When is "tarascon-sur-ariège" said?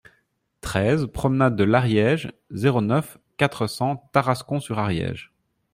4.13-5.31